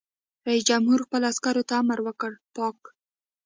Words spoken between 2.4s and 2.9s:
پاک!